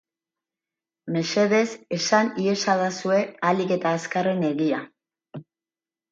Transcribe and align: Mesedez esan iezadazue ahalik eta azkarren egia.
Mesedez 1.15 1.67
esan 1.97 2.31
iezadazue 2.43 3.19
ahalik 3.49 3.75
eta 3.75 3.91
azkarren 3.99 4.41
egia. 4.49 4.81